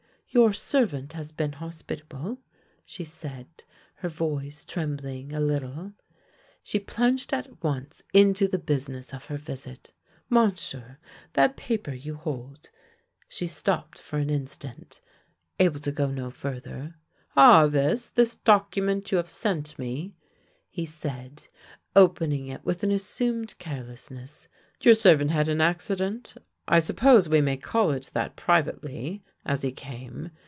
"Your 0.41 0.53
servant 0.53 1.11
has 1.11 1.33
been 1.33 1.51
hospitable," 1.51 2.39
she 2.85 3.03
said, 3.03 3.47
her 3.95 4.07
voice 4.07 4.63
trembling 4.63 5.33
a 5.33 5.41
little. 5.41 5.91
She 6.63 6.79
plunged 6.79 7.33
at 7.33 7.61
once 7.61 8.01
into 8.13 8.47
the 8.47 8.57
business 8.57 9.13
of 9.13 9.25
her 9.25 9.35
visit." 9.35 9.91
Monsieur, 10.29 10.99
that 11.33 11.57
paper 11.57 11.91
you 11.91 12.15
hold 12.15 12.69
—"She 13.27 13.45
stopped 13.45 13.99
for 13.99 14.19
an 14.19 14.29
instant, 14.29 15.01
able 15.59 15.81
to 15.81 15.91
go 15.91 16.09
no 16.09 16.29
further." 16.31 16.95
Ah, 17.35 17.67
this— 17.67 18.07
this 18.09 18.35
document 18.35 19.11
you 19.11 19.17
have 19.17 19.29
sent 19.29 19.77
me," 19.77 20.15
he 20.69 20.85
said, 20.85 21.45
opening 21.93 22.47
it 22.47 22.63
with 22.63 22.83
an 22.83 22.91
assumed 22.91 23.57
carelessness." 23.59 24.47
Your 24.81 24.95
servant 24.95 25.31
had 25.31 25.49
an 25.49 25.59
accident— 25.59 26.35
I 26.73 26.79
suppose 26.79 27.27
we 27.27 27.41
may 27.41 27.57
call 27.57 27.91
it 27.91 28.11
that 28.13 28.37
privately— 28.37 29.23
as 29.45 29.63
he 29.63 29.71
came. 29.71 30.29